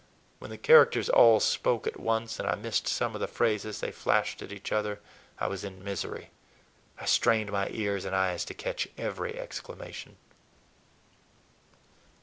[0.39, 3.91] When the characters all spoke at once and I missed some of the phrases they
[3.91, 4.99] flashed at each other,
[5.37, 6.31] I was in misery.
[6.99, 10.17] I strained my ears and eyes to catch every exclamation.